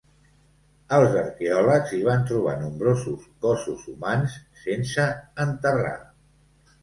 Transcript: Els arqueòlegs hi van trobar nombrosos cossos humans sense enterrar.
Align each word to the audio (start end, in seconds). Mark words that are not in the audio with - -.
Els 0.95 1.17
arqueòlegs 1.23 1.91
hi 1.97 1.99
van 2.07 2.23
trobar 2.31 2.53
nombrosos 2.61 3.27
cossos 3.45 3.85
humans 3.93 4.37
sense 4.65 5.05
enterrar. 5.47 5.95